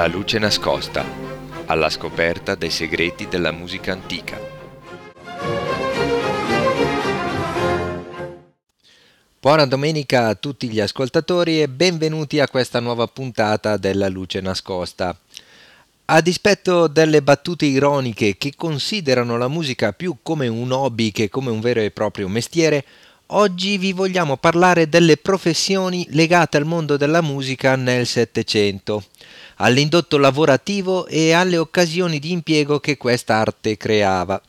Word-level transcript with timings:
La 0.00 0.06
luce 0.06 0.38
nascosta, 0.38 1.04
alla 1.66 1.90
scoperta 1.90 2.54
dei 2.54 2.70
segreti 2.70 3.28
della 3.28 3.52
musica 3.52 3.92
antica. 3.92 4.40
Buona 9.38 9.66
domenica 9.66 10.28
a 10.28 10.34
tutti 10.36 10.70
gli 10.70 10.80
ascoltatori 10.80 11.60
e 11.60 11.68
benvenuti 11.68 12.40
a 12.40 12.48
questa 12.48 12.80
nuova 12.80 13.08
puntata 13.08 13.76
della 13.76 14.08
luce 14.08 14.40
nascosta. 14.40 15.14
A 16.06 16.20
dispetto 16.22 16.86
delle 16.86 17.20
battute 17.20 17.66
ironiche 17.66 18.38
che 18.38 18.54
considerano 18.56 19.36
la 19.36 19.48
musica 19.48 19.92
più 19.92 20.16
come 20.22 20.48
un 20.48 20.72
hobby 20.72 21.12
che 21.12 21.28
come 21.28 21.50
un 21.50 21.60
vero 21.60 21.80
e 21.80 21.90
proprio 21.90 22.26
mestiere, 22.26 22.86
oggi 23.32 23.78
vi 23.78 23.92
vogliamo 23.92 24.36
parlare 24.36 24.88
delle 24.88 25.16
professioni 25.16 26.06
legate 26.10 26.56
al 26.56 26.64
mondo 26.64 26.96
della 26.96 27.20
musica 27.20 27.76
nel 27.76 28.06
Settecento 28.06 29.04
all'indotto 29.56 30.16
lavorativo 30.16 31.06
e 31.06 31.32
alle 31.32 31.58
occasioni 31.58 32.18
di 32.18 32.32
impiego 32.32 32.80
che 32.80 32.96
questa 32.96 33.36
arte 33.36 33.76
creava. 33.76 34.40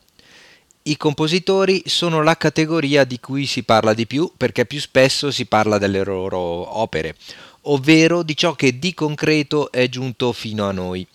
I 0.84 0.98
compositori 0.98 1.84
sono 1.86 2.24
la 2.24 2.38
categoria 2.38 3.04
di 3.04 3.20
cui 3.20 3.46
si 3.46 3.64
parla 3.64 3.94
di 3.94 4.08
più 4.08 4.32
perché 4.36 4.66
più 4.66 4.80
spesso 4.80 5.30
si 5.30 5.46
parla 5.46 5.78
delle 5.78 6.04
loro 6.04 6.40
opere, 6.40 7.16
ovvero 7.64 8.24
di 8.24 8.36
ciò 8.36 8.54
che 8.54 8.80
di 8.80 8.94
concreto 8.94 9.70
è 9.72 9.90
giunto 9.90 10.32
fino 10.32 10.68
a 10.68 10.72
noi. 10.72 11.06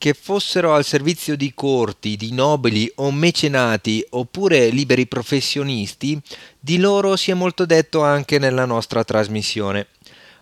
Che 0.00 0.14
fossero 0.14 0.72
al 0.72 0.82
servizio 0.82 1.36
di 1.36 1.52
corti, 1.52 2.16
di 2.16 2.32
nobili 2.32 2.90
o 2.94 3.12
mecenati 3.12 4.02
oppure 4.08 4.70
liberi 4.70 5.06
professionisti, 5.06 6.18
di 6.58 6.78
loro 6.78 7.16
si 7.16 7.30
è 7.30 7.34
molto 7.34 7.66
detto 7.66 8.02
anche 8.02 8.38
nella 8.38 8.64
nostra 8.64 9.04
trasmissione 9.04 9.88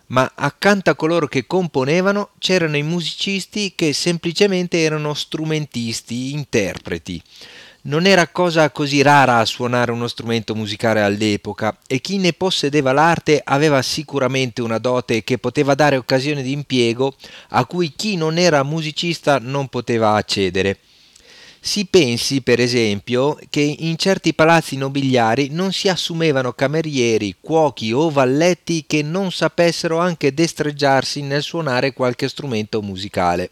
ma 0.09 0.31
accanto 0.33 0.89
a 0.89 0.95
coloro 0.95 1.27
che 1.27 1.45
componevano 1.45 2.29
c'erano 2.39 2.77
i 2.77 2.83
musicisti 2.83 3.73
che 3.75 3.93
semplicemente 3.93 4.81
erano 4.81 5.13
strumentisti, 5.13 6.33
interpreti. 6.33 7.21
Non 7.89 8.05
era 8.05 8.27
cosa 8.27 8.69
così 8.69 9.01
rara 9.01 9.43
suonare 9.45 9.91
uno 9.91 10.07
strumento 10.07 10.53
musicale 10.53 11.01
all'epoca 11.01 11.75
e 11.87 12.01
chi 12.01 12.19
ne 12.19 12.33
possedeva 12.33 12.91
l'arte 12.91 13.41
aveva 13.43 13.81
sicuramente 13.81 14.61
una 14.61 14.77
dote 14.77 15.23
che 15.23 15.39
poteva 15.39 15.73
dare 15.73 15.97
occasione 15.97 16.43
di 16.43 16.51
impiego 16.51 17.15
a 17.49 17.65
cui 17.65 17.91
chi 17.95 18.15
non 18.15 18.37
era 18.37 18.61
musicista 18.61 19.39
non 19.39 19.69
poteva 19.69 20.11
accedere. 20.11 20.77
Si 21.59 21.87
pensi, 21.87 22.41
per 22.41 22.59
esempio, 22.59 23.35
che 23.49 23.61
in 23.79 23.97
certi 23.97 24.35
palazzi 24.35 24.77
nobiliari 24.77 25.47
non 25.49 25.71
si 25.71 25.89
assumevano 25.89 26.53
camerieri, 26.53 27.37
cuochi 27.41 27.91
o 27.91 28.11
valletti 28.11 28.85
che 28.85 29.01
non 29.01 29.31
sapessero 29.31 29.97
anche 29.97 30.31
destreggiarsi 30.31 31.23
nel 31.23 31.41
suonare 31.41 31.93
qualche 31.93 32.29
strumento 32.29 32.83
musicale. 32.83 33.49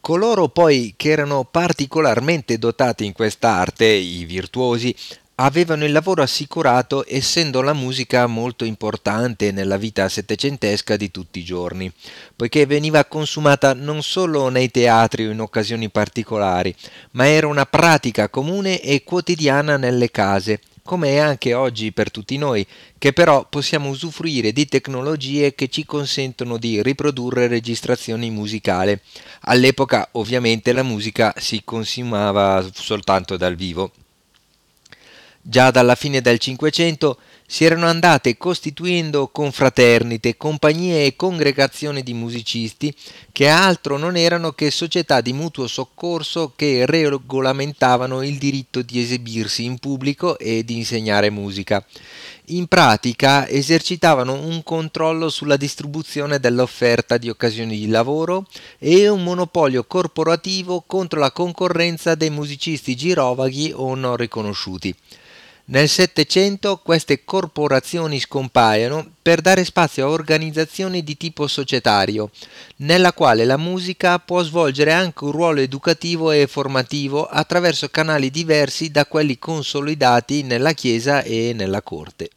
Coloro 0.00 0.48
poi 0.48 0.94
che 0.96 1.10
erano 1.10 1.44
particolarmente 1.44 2.58
dotati 2.58 3.04
in 3.04 3.12
quest'arte, 3.12 3.84
i 3.84 4.24
virtuosi, 4.24 4.94
avevano 5.34 5.84
il 5.84 5.92
lavoro 5.92 6.22
assicurato 6.22 7.04
essendo 7.06 7.60
la 7.60 7.74
musica 7.74 8.26
molto 8.26 8.64
importante 8.64 9.52
nella 9.52 9.76
vita 9.76 10.08
settecentesca 10.08 10.96
di 10.96 11.10
tutti 11.10 11.38
i 11.38 11.44
giorni, 11.44 11.92
poiché 12.34 12.64
veniva 12.64 13.04
consumata 13.04 13.74
non 13.74 14.02
solo 14.02 14.48
nei 14.48 14.70
teatri 14.70 15.26
o 15.26 15.30
in 15.30 15.40
occasioni 15.40 15.90
particolari, 15.90 16.74
ma 17.12 17.26
era 17.26 17.46
una 17.46 17.66
pratica 17.66 18.28
comune 18.30 18.80
e 18.80 19.04
quotidiana 19.04 19.76
nelle 19.76 20.10
case, 20.10 20.60
come 20.82 21.10
è 21.10 21.18
anche 21.18 21.54
oggi 21.54 21.92
per 21.92 22.10
tutti 22.10 22.36
noi, 22.36 22.66
che 22.98 23.12
però 23.12 23.46
possiamo 23.48 23.88
usufruire 23.88 24.52
di 24.52 24.66
tecnologie 24.66 25.54
che 25.54 25.68
ci 25.68 25.84
consentono 25.84 26.56
di 26.56 26.82
riprodurre 26.82 27.46
registrazioni 27.46 28.30
musicali. 28.30 28.98
All'epoca 29.42 30.08
ovviamente 30.12 30.72
la 30.72 30.82
musica 30.82 31.34
si 31.36 31.62
consumava 31.64 32.66
soltanto 32.72 33.36
dal 33.36 33.54
vivo. 33.54 33.92
Già 35.42 35.70
dalla 35.70 35.94
fine 35.94 36.20
del 36.20 36.38
Cinquecento 36.38 37.18
si 37.52 37.64
erano 37.64 37.88
andate 37.88 38.36
costituendo 38.36 39.26
confraternite, 39.26 40.36
compagnie 40.36 41.04
e 41.04 41.16
congregazioni 41.16 42.04
di 42.04 42.14
musicisti 42.14 42.94
che 43.32 43.48
altro 43.48 43.96
non 43.96 44.16
erano 44.16 44.52
che 44.52 44.70
società 44.70 45.20
di 45.20 45.32
mutuo 45.32 45.66
soccorso 45.66 46.52
che 46.54 46.86
regolamentavano 46.86 48.22
il 48.22 48.38
diritto 48.38 48.82
di 48.82 49.00
esibirsi 49.00 49.64
in 49.64 49.78
pubblico 49.78 50.38
e 50.38 50.64
di 50.64 50.76
insegnare 50.76 51.28
musica. 51.28 51.84
In 52.50 52.68
pratica 52.68 53.48
esercitavano 53.48 54.32
un 54.34 54.62
controllo 54.62 55.28
sulla 55.28 55.56
distribuzione 55.56 56.38
dell'offerta 56.38 57.18
di 57.18 57.28
occasioni 57.28 57.76
di 57.76 57.88
lavoro 57.88 58.46
e 58.78 59.08
un 59.08 59.24
monopolio 59.24 59.82
corporativo 59.82 60.84
contro 60.86 61.18
la 61.18 61.32
concorrenza 61.32 62.14
dei 62.14 62.30
musicisti 62.30 62.94
girovaghi 62.94 63.72
o 63.74 63.96
non 63.96 64.14
riconosciuti. 64.14 64.94
Nel 65.70 65.88
Settecento 65.88 66.78
queste 66.78 67.24
corporazioni 67.24 68.18
scompaiono 68.18 69.08
per 69.22 69.40
dare 69.40 69.64
spazio 69.64 70.06
a 70.06 70.10
organizzazioni 70.10 71.04
di 71.04 71.16
tipo 71.16 71.46
societario, 71.46 72.30
nella 72.78 73.12
quale 73.12 73.44
la 73.44 73.56
musica 73.56 74.18
può 74.18 74.42
svolgere 74.42 74.92
anche 74.92 75.22
un 75.22 75.30
ruolo 75.30 75.60
educativo 75.60 76.32
e 76.32 76.48
formativo 76.48 77.24
attraverso 77.24 77.88
canali 77.88 78.32
diversi 78.32 78.90
da 78.90 79.06
quelli 79.06 79.38
consolidati 79.38 80.42
nella 80.42 80.72
Chiesa 80.72 81.22
e 81.22 81.52
nella 81.54 81.82
Corte. 81.82 82.30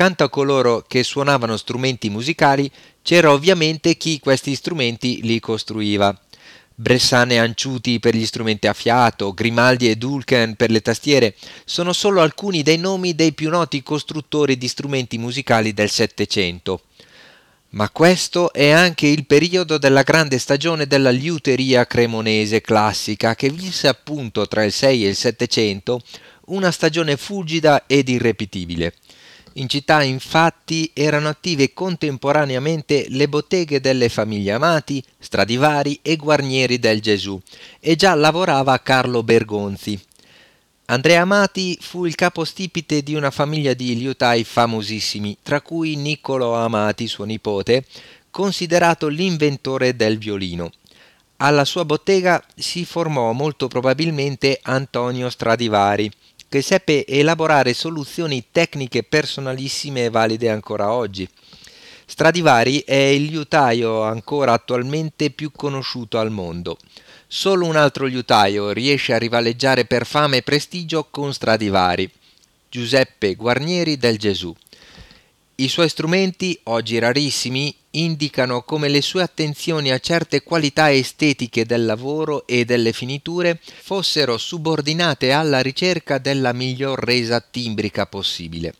Accanto 0.00 0.22
a 0.22 0.30
coloro 0.30 0.84
che 0.86 1.02
suonavano 1.02 1.56
strumenti 1.56 2.08
musicali 2.08 2.70
c'era 3.02 3.32
ovviamente 3.32 3.96
chi 3.96 4.20
questi 4.20 4.54
strumenti 4.54 5.22
li 5.22 5.40
costruiva. 5.40 6.16
Bressane 6.72 7.34
e 7.34 7.38
Anciuti 7.38 7.98
per 7.98 8.14
gli 8.14 8.24
strumenti 8.24 8.68
a 8.68 8.74
fiato, 8.74 9.34
Grimaldi 9.34 9.90
e 9.90 9.96
Dulken 9.96 10.54
per 10.54 10.70
le 10.70 10.82
tastiere 10.82 11.34
sono 11.64 11.92
solo 11.92 12.20
alcuni 12.20 12.62
dei 12.62 12.78
nomi 12.78 13.16
dei 13.16 13.32
più 13.32 13.50
noti 13.50 13.82
costruttori 13.82 14.56
di 14.56 14.68
strumenti 14.68 15.18
musicali 15.18 15.74
del 15.74 15.90
Settecento. 15.90 16.82
Ma 17.70 17.90
questo 17.90 18.52
è 18.52 18.70
anche 18.70 19.08
il 19.08 19.26
periodo 19.26 19.78
della 19.78 20.02
grande 20.02 20.38
stagione 20.38 20.86
della 20.86 21.10
liuteria 21.10 21.88
cremonese 21.88 22.60
classica 22.60 23.34
che 23.34 23.50
visse 23.50 23.88
appunto 23.88 24.46
tra 24.46 24.62
il 24.62 24.70
6 24.70 25.04
e 25.04 25.08
il 25.08 25.16
700 25.16 26.00
una 26.50 26.70
stagione 26.70 27.16
fulgida 27.16 27.86
ed 27.88 28.08
irrepetibile. 28.08 28.94
In 29.58 29.68
città 29.68 30.04
infatti 30.04 30.88
erano 30.94 31.28
attive 31.28 31.72
contemporaneamente 31.72 33.06
le 33.08 33.28
botteghe 33.28 33.80
delle 33.80 34.08
famiglie 34.08 34.52
Amati, 34.52 35.02
Stradivari 35.18 35.98
e 36.00 36.14
Guarnieri 36.14 36.78
del 36.78 37.00
Gesù 37.00 37.40
e 37.80 37.96
già 37.96 38.14
lavorava 38.14 38.78
Carlo 38.78 39.24
Bergonzi. 39.24 40.00
Andrea 40.86 41.22
Amati 41.22 41.76
fu 41.80 42.04
il 42.04 42.14
capostipite 42.14 43.02
di 43.02 43.16
una 43.16 43.32
famiglia 43.32 43.74
di 43.74 43.98
liutai 43.98 44.44
famosissimi, 44.44 45.36
tra 45.42 45.60
cui 45.60 45.96
Niccolo 45.96 46.54
Amati, 46.54 47.08
suo 47.08 47.24
nipote, 47.24 47.84
considerato 48.30 49.08
l'inventore 49.08 49.96
del 49.96 50.18
violino. 50.18 50.70
Alla 51.38 51.64
sua 51.64 51.84
bottega 51.84 52.42
si 52.54 52.84
formò 52.84 53.32
molto 53.32 53.66
probabilmente 53.66 54.60
Antonio 54.62 55.28
Stradivari, 55.28 56.10
che 56.48 56.62
seppe 56.62 57.06
elaborare 57.06 57.74
soluzioni 57.74 58.46
tecniche 58.50 59.02
personalissime 59.02 60.06
e 60.06 60.10
valide 60.10 60.48
ancora 60.48 60.92
oggi. 60.92 61.28
Stradivari 62.06 62.80
è 62.86 62.94
il 62.94 63.24
liutaio 63.24 64.02
ancora 64.02 64.54
attualmente 64.54 65.30
più 65.30 65.52
conosciuto 65.52 66.18
al 66.18 66.30
mondo. 66.30 66.78
Solo 67.26 67.66
un 67.66 67.76
altro 67.76 68.06
liutaio 68.06 68.70
riesce 68.70 69.12
a 69.12 69.18
rivaleggiare 69.18 69.84
per 69.84 70.06
fame 70.06 70.38
e 70.38 70.42
prestigio 70.42 71.08
con 71.10 71.34
Stradivari, 71.34 72.10
Giuseppe 72.70 73.34
Guarnieri 73.34 73.98
del 73.98 74.16
Gesù. 74.16 74.54
I 75.60 75.66
suoi 75.66 75.88
strumenti, 75.88 76.56
oggi 76.64 77.00
rarissimi, 77.00 77.74
indicano 77.90 78.62
come 78.62 78.86
le 78.86 79.02
sue 79.02 79.22
attenzioni 79.22 79.90
a 79.90 79.98
certe 79.98 80.44
qualità 80.44 80.92
estetiche 80.92 81.66
del 81.66 81.84
lavoro 81.84 82.46
e 82.46 82.64
delle 82.64 82.92
finiture 82.92 83.58
fossero 83.82 84.38
subordinate 84.38 85.32
alla 85.32 85.60
ricerca 85.60 86.18
della 86.18 86.52
miglior 86.52 87.02
resa 87.02 87.40
timbrica 87.40 88.06
possibile. 88.06 88.74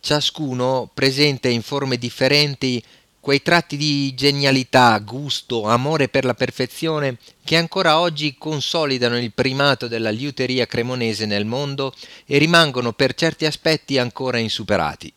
Ciascuno 0.00 0.90
presenta 0.92 1.48
in 1.48 1.62
forme 1.62 1.96
differenti 1.96 2.84
quei 3.18 3.40
tratti 3.40 3.78
di 3.78 4.12
genialità, 4.14 4.98
gusto, 4.98 5.64
amore 5.64 6.08
per 6.08 6.26
la 6.26 6.34
perfezione 6.34 7.16
che 7.42 7.56
ancora 7.56 8.00
oggi 8.00 8.34
consolidano 8.36 9.16
il 9.16 9.32
primato 9.32 9.88
della 9.88 10.10
liuteria 10.10 10.66
cremonese 10.66 11.24
nel 11.24 11.46
mondo 11.46 11.94
e 12.26 12.36
rimangono 12.36 12.92
per 12.92 13.14
certi 13.14 13.46
aspetti 13.46 13.96
ancora 13.96 14.36
insuperati. 14.36 15.10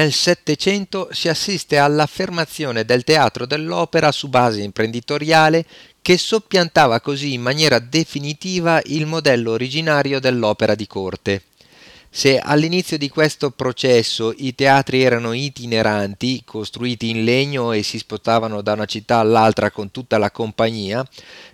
Nel 0.00 0.14
Settecento 0.14 1.08
si 1.12 1.28
assiste 1.28 1.76
all'affermazione 1.76 2.86
del 2.86 3.04
teatro 3.04 3.44
dell'opera 3.44 4.10
su 4.12 4.30
base 4.30 4.62
imprenditoriale 4.62 5.66
che 6.00 6.16
soppiantava 6.16 7.02
così 7.02 7.34
in 7.34 7.42
maniera 7.42 7.78
definitiva 7.78 8.80
il 8.86 9.04
modello 9.04 9.50
originario 9.50 10.18
dell'opera 10.18 10.74
di 10.74 10.86
corte. 10.86 11.42
Se 12.08 12.38
all'inizio 12.38 12.96
di 12.96 13.10
questo 13.10 13.50
processo 13.50 14.32
i 14.38 14.54
teatri 14.54 15.02
erano 15.02 15.34
itineranti, 15.34 16.44
costruiti 16.46 17.10
in 17.10 17.22
legno 17.22 17.72
e 17.72 17.82
si 17.82 17.98
spostavano 17.98 18.62
da 18.62 18.72
una 18.72 18.86
città 18.86 19.18
all'altra 19.18 19.70
con 19.70 19.90
tutta 19.90 20.16
la 20.16 20.30
compagnia, 20.30 21.06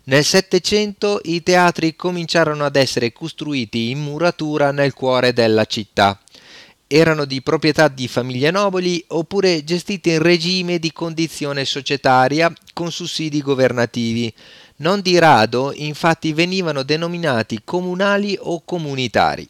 nel 0.05 0.25
Settecento 0.25 1.19
i 1.25 1.43
teatri 1.43 1.97
cominciarono 1.97 2.65
ad 2.65 2.77
essere 2.77 3.13
costruiti 3.13 3.91
in 3.91 3.99
muratura 3.99 4.71
nel 4.71 4.95
cuore 4.95 5.33
della 5.33 5.65
città 5.65 6.21
erano 6.89 7.25
di 7.25 7.43
proprietà 7.43 7.89
di 7.89 8.07
famiglie 8.07 8.51
nobili 8.51 9.03
oppure 9.09 9.65
gestite 9.65 10.13
in 10.13 10.23
regime 10.23 10.79
di 10.79 10.93
condizione 10.93 11.65
societaria 11.65 12.53
con 12.73 12.93
sussidi 12.93 13.43
governativi. 13.43 14.33
Non 14.77 15.01
di 15.01 15.19
rado 15.19 15.73
infatti 15.75 16.33
venivano 16.33 16.83
denominati 16.83 17.63
comunali 17.65 18.39
o 18.41 18.63
comunitari. 18.65 19.49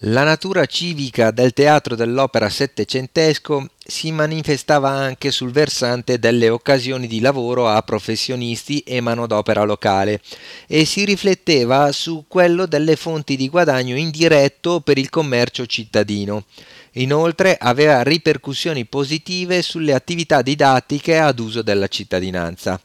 La 0.00 0.24
natura 0.24 0.66
civica 0.66 1.30
del 1.30 1.54
teatro 1.54 1.94
dell'opera 1.94 2.50
settecentesco 2.50 3.66
si 3.78 4.12
manifestava 4.12 4.90
anche 4.90 5.30
sul 5.30 5.52
versante 5.52 6.18
delle 6.18 6.50
occasioni 6.50 7.06
di 7.06 7.20
lavoro 7.20 7.66
a 7.66 7.80
professionisti 7.80 8.80
e 8.80 9.00
manodopera 9.00 9.62
locale 9.62 10.20
e 10.66 10.84
si 10.84 11.06
rifletteva 11.06 11.92
su 11.92 12.26
quello 12.28 12.66
delle 12.66 12.94
fonti 12.94 13.36
di 13.36 13.48
guadagno 13.48 13.96
indiretto 13.96 14.80
per 14.80 14.98
il 14.98 15.08
commercio 15.08 15.64
cittadino. 15.64 16.44
Inoltre 16.92 17.56
aveva 17.58 18.02
ripercussioni 18.02 18.84
positive 18.84 19.62
sulle 19.62 19.94
attività 19.94 20.42
didattiche 20.42 21.16
ad 21.16 21.38
uso 21.38 21.62
della 21.62 21.88
cittadinanza. 21.88 22.78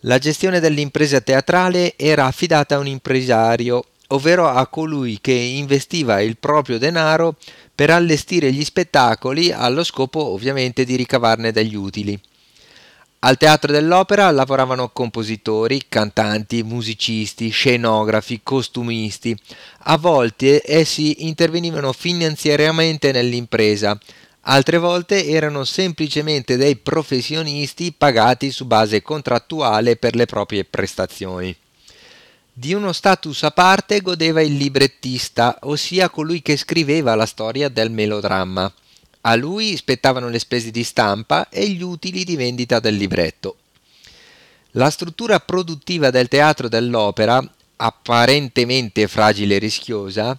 La 0.00 0.18
gestione 0.18 0.60
dell'impresa 0.60 1.22
teatrale 1.22 1.96
era 1.96 2.26
affidata 2.26 2.74
a 2.74 2.78
un 2.78 2.88
impresario, 2.88 3.86
ovvero 4.08 4.48
a 4.48 4.66
colui 4.66 5.18
che 5.20 5.32
investiva 5.32 6.20
il 6.20 6.36
proprio 6.36 6.78
denaro 6.78 7.36
per 7.74 7.90
allestire 7.90 8.52
gli 8.52 8.64
spettacoli 8.64 9.50
allo 9.50 9.82
scopo 9.82 10.24
ovviamente 10.32 10.84
di 10.84 10.96
ricavarne 10.96 11.52
degli 11.52 11.74
utili. 11.74 12.20
Al 13.26 13.38
teatro 13.38 13.72
dell'opera 13.72 14.30
lavoravano 14.30 14.90
compositori, 14.90 15.84
cantanti, 15.88 16.62
musicisti, 16.62 17.48
scenografi, 17.48 18.40
costumisti. 18.42 19.34
A 19.84 19.96
volte 19.96 20.60
essi 20.62 21.24
intervenivano 21.24 21.94
finanziariamente 21.94 23.12
nell'impresa, 23.12 23.98
altre 24.42 24.76
volte 24.76 25.26
erano 25.26 25.64
semplicemente 25.64 26.58
dei 26.58 26.76
professionisti 26.76 27.94
pagati 27.96 28.50
su 28.50 28.66
base 28.66 29.00
contrattuale 29.00 29.96
per 29.96 30.14
le 30.16 30.26
proprie 30.26 30.66
prestazioni. 30.66 31.56
Di 32.56 32.72
uno 32.72 32.92
status 32.92 33.42
a 33.42 33.50
parte 33.50 34.00
godeva 34.00 34.40
il 34.40 34.56
librettista, 34.56 35.58
ossia 35.62 36.08
colui 36.08 36.40
che 36.40 36.56
scriveva 36.56 37.16
la 37.16 37.26
storia 37.26 37.68
del 37.68 37.90
melodramma. 37.90 38.72
A 39.22 39.34
lui 39.34 39.76
spettavano 39.76 40.28
le 40.28 40.38
spese 40.38 40.70
di 40.70 40.84
stampa 40.84 41.48
e 41.48 41.68
gli 41.68 41.82
utili 41.82 42.22
di 42.22 42.36
vendita 42.36 42.78
del 42.78 42.94
libretto. 42.94 43.56
La 44.72 44.88
struttura 44.90 45.40
produttiva 45.40 46.10
del 46.10 46.28
teatro 46.28 46.68
dell'opera, 46.68 47.44
apparentemente 47.74 49.08
fragile 49.08 49.56
e 49.56 49.58
rischiosa, 49.58 50.38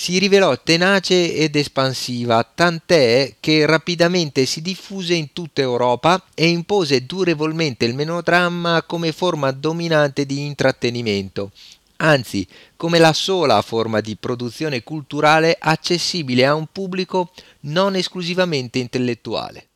si 0.00 0.16
rivelò 0.16 0.58
tenace 0.62 1.34
ed 1.34 1.54
espansiva, 1.56 2.42
tant'è 2.42 3.34
che 3.38 3.66
rapidamente 3.66 4.46
si 4.46 4.62
diffuse 4.62 5.12
in 5.12 5.34
tutta 5.34 5.60
Europa 5.60 6.24
e 6.34 6.48
impose 6.48 7.04
durevolmente 7.04 7.84
il 7.84 7.94
melodramma 7.94 8.82
come 8.84 9.12
forma 9.12 9.50
dominante 9.50 10.24
di 10.24 10.46
intrattenimento, 10.46 11.50
anzi 11.96 12.48
come 12.78 12.98
la 12.98 13.12
sola 13.12 13.60
forma 13.60 14.00
di 14.00 14.16
produzione 14.16 14.82
culturale 14.82 15.54
accessibile 15.60 16.46
a 16.46 16.54
un 16.54 16.68
pubblico 16.72 17.32
non 17.64 17.94
esclusivamente 17.94 18.78
intellettuale. 18.78 19.69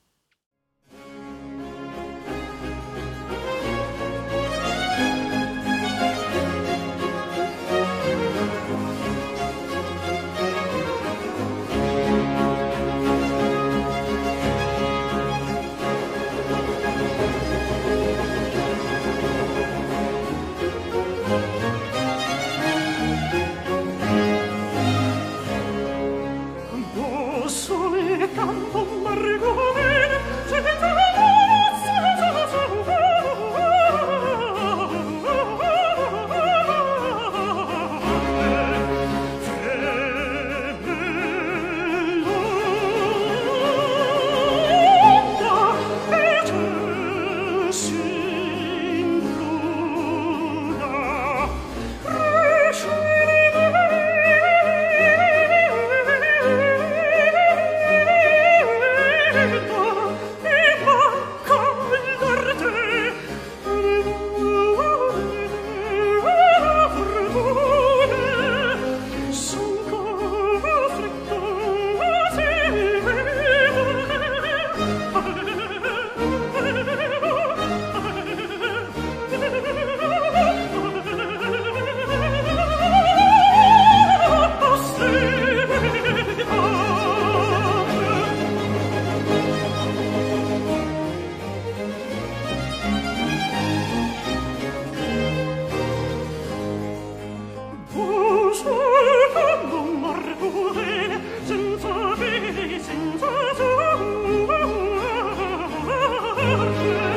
Yeah. 106.45 107.14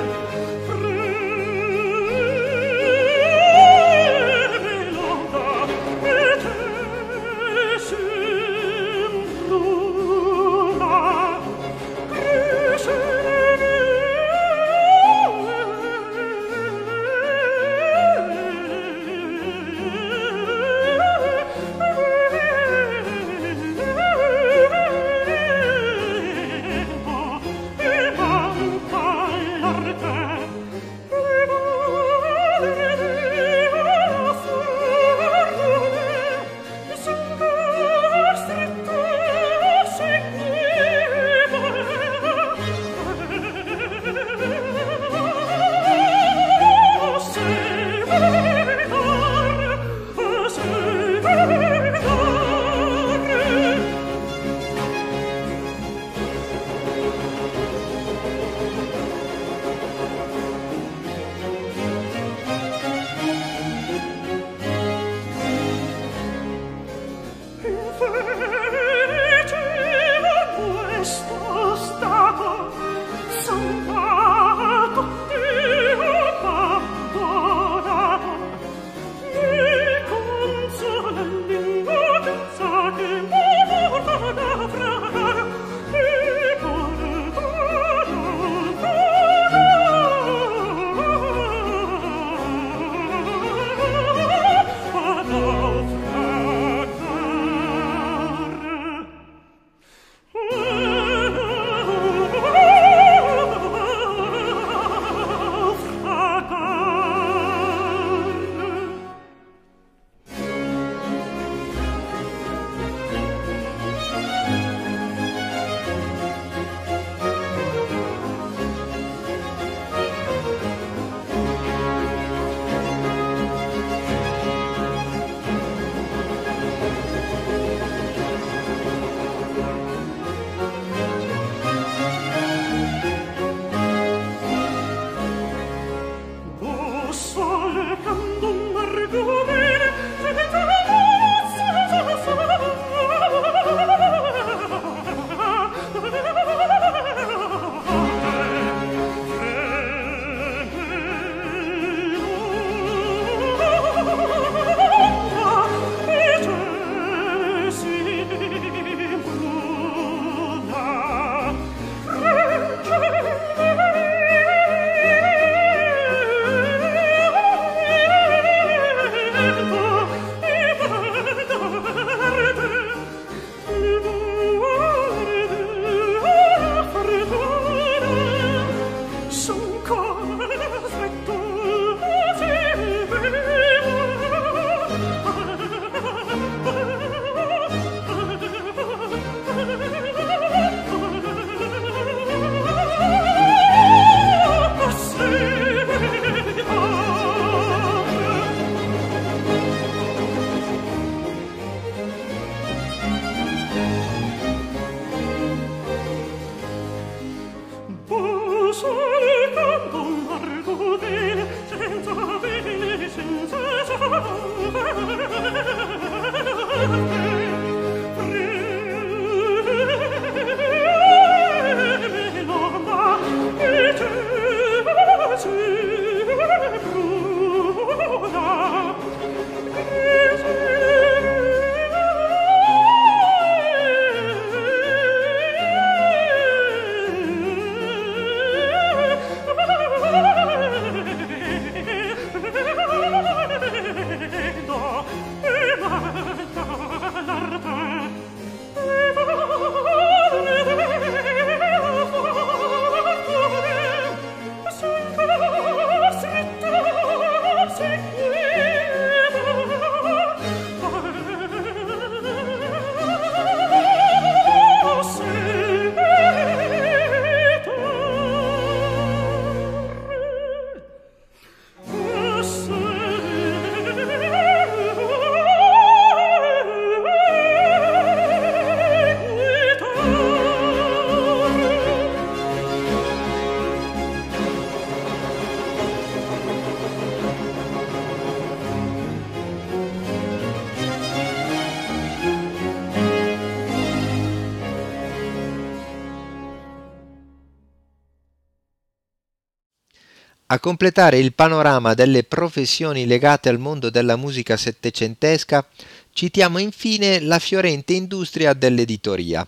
A 300.50 300.60
completare 300.60 301.20
il 301.20 301.34
panorama 301.34 301.94
delle 301.94 302.24
professioni 302.24 303.06
legate 303.06 303.50
al 303.50 303.60
mondo 303.60 303.90
della 303.90 304.16
musica 304.16 304.56
settecentesca, 304.56 305.68
citiamo 306.14 306.58
infine 306.58 307.20
la 307.20 307.38
fiorente 307.38 307.92
industria 307.92 308.54
dell'editoria. 308.54 309.46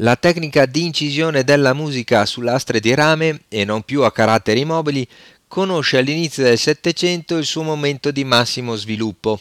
La 0.00 0.16
tecnica 0.16 0.66
di 0.66 0.84
incisione 0.84 1.44
della 1.44 1.72
musica 1.72 2.26
su 2.26 2.42
lastre 2.42 2.78
di 2.78 2.92
rame, 2.94 3.44
e 3.48 3.64
non 3.64 3.80
più 3.84 4.02
a 4.02 4.12
caratteri 4.12 4.66
mobili, 4.66 5.08
conosce 5.48 5.96
all'inizio 5.96 6.42
del 6.42 6.58
Settecento 6.58 7.38
il 7.38 7.46
suo 7.46 7.62
momento 7.62 8.10
di 8.10 8.24
massimo 8.24 8.76
sviluppo. 8.76 9.40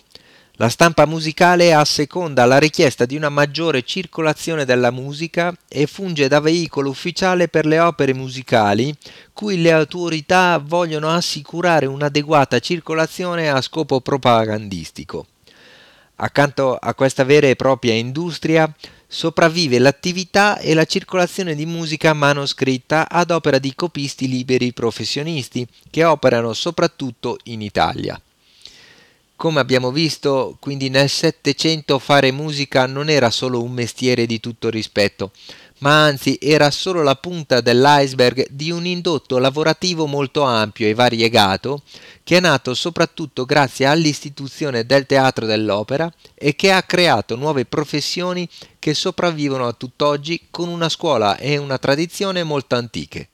La 0.60 0.70
stampa 0.70 1.06
musicale 1.06 1.72
asseconda 1.72 2.44
la 2.46 2.58
richiesta 2.58 3.06
di 3.06 3.16
una 3.16 3.30
maggiore 3.30 3.84
circolazione 3.84 4.66
della 4.66 4.90
musica 4.90 5.56
e 5.68 5.86
funge 5.86 6.28
da 6.28 6.40
veicolo 6.40 6.90
ufficiale 6.90 7.48
per 7.48 7.68
le 7.68 7.80
opere 7.80 8.16
musicali 8.16 8.92
cui 9.34 9.62
le 9.62 9.72
autorità 9.72 10.58
vogliono 10.58 11.10
assicurare 11.10 11.86
un'adeguata 11.86 12.58
circolazione 12.58 13.52
a 13.52 13.62
scopo 13.62 14.02
propagandistico. 14.02 15.28
Accanto 16.16 16.76
a 16.76 16.96
questa 16.96 17.24
vera 17.24 17.46
e 17.46 17.56
propria 17.56 17.94
industria 17.94 18.68
sopravvive 19.06 19.78
l'attività 19.78 20.58
e 20.58 20.74
la 20.74 20.86
circolazione 20.86 21.54
di 21.54 21.68
musica 21.68 22.14
manoscritta 22.14 23.08
ad 23.12 23.30
opera 23.30 23.60
di 23.60 23.76
copisti 23.76 24.28
liberi 24.28 24.74
professionisti 24.74 25.68
che 25.92 26.04
operano 26.04 26.54
soprattutto 26.54 27.38
in 27.44 27.62
Italia. 27.62 28.20
Come 29.38 29.60
abbiamo 29.60 29.92
visto, 29.92 30.58
quindi 30.60 30.90
nel 30.90 31.10
Settecento 31.10 32.00
fare 32.00 32.32
musica 32.32 32.88
non 32.88 33.08
era 33.08 33.30
solo 33.30 33.62
un 33.62 33.72
mestiere 33.72 34.26
di 34.26 34.40
tutto 34.40 34.72
rispetto, 34.72 35.30
ma 35.82 36.06
anzi 36.06 36.40
era 36.42 36.72
solo 36.72 37.04
la 37.04 37.14
punta 37.14 37.62
dell'iceberg 37.62 38.48
di 38.50 38.72
un 38.72 38.88
indotto 38.88 39.38
lavorativo 39.38 40.08
molto 40.08 40.42
ampio 40.42 40.88
e 40.88 40.96
variegato, 40.96 41.84
che 42.24 42.38
è 42.38 42.40
nato 42.40 42.74
soprattutto 42.74 43.46
grazie 43.46 43.86
all'istituzione 43.86 44.88
del 44.88 45.06
teatro 45.06 45.46
dell'opera 45.46 46.12
e 46.34 46.56
che 46.56 46.72
ha 46.72 46.82
creato 46.82 47.36
nuove 47.36 47.66
professioni 47.66 48.50
che 48.80 48.96
sopravvivono 48.96 49.68
a 49.68 49.74
tutt'oggi 49.74 50.48
con 50.50 50.68
una 50.68 50.90
scuola 50.90 51.38
e 51.38 51.58
una 51.58 51.78
tradizione 51.78 52.42
molto 52.42 52.74
antiche. 52.74 53.30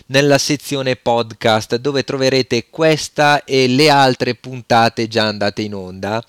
nella 0.08 0.40
sezione 0.40 0.96
podcast 0.96 1.76
dove 1.76 2.04
troverete 2.04 2.66
questa 2.72 3.44
e 3.44 3.68
le 3.68 3.92
altre 3.92 4.34
puntate 4.34 5.08
già 5.08 5.28
andate 5.28 5.62
in 5.62 5.76
onda 5.76 6.24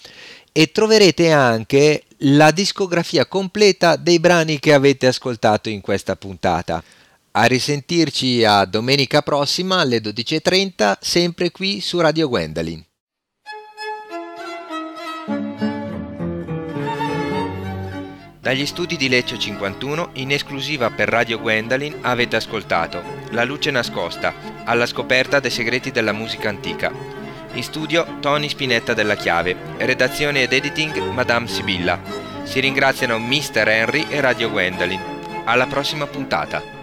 e 0.52 0.70
troverete 0.70 1.33
anche 1.33 2.02
la 2.18 2.50
discografia 2.50 3.24
completa 3.24 3.96
dei 3.96 4.20
brani 4.20 4.61
che 4.61 4.74
avete 4.74 5.07
ascoltato 5.07 5.70
in 5.70 5.80
questa 5.80 6.14
puntata. 6.14 6.85
A 7.36 7.46
risentirci 7.46 8.44
a 8.44 8.64
domenica 8.64 9.20
prossima 9.20 9.80
alle 9.80 9.98
12.30, 9.98 10.98
sempre 11.00 11.50
qui 11.50 11.80
su 11.80 11.98
Radio 11.98 12.28
Gwendolyn. 12.28 12.80
Dagli 18.38 18.64
studi 18.64 18.96
di 18.96 19.08
Lecce 19.08 19.36
51, 19.36 20.10
in 20.12 20.30
esclusiva 20.30 20.90
per 20.90 21.08
Radio 21.08 21.40
Gwendolyn, 21.40 21.98
avete 22.02 22.36
ascoltato 22.36 23.02
La 23.30 23.42
luce 23.42 23.72
nascosta, 23.72 24.32
alla 24.62 24.86
scoperta 24.86 25.40
dei 25.40 25.50
segreti 25.50 25.90
della 25.90 26.12
musica 26.12 26.48
antica. 26.48 26.92
In 27.54 27.64
studio 27.64 28.18
Tony 28.20 28.48
Spinetta 28.48 28.94
della 28.94 29.16
Chiave, 29.16 29.56
redazione 29.78 30.42
ed 30.42 30.52
editing 30.52 30.96
Madame 31.10 31.48
Sibilla. 31.48 32.00
Si 32.44 32.60
ringraziano 32.60 33.18
Mr. 33.18 33.66
Henry 33.66 34.06
e 34.08 34.20
Radio 34.20 34.50
Gwendolyn. 34.50 35.02
Alla 35.46 35.66
prossima 35.66 36.06
puntata. 36.06 36.73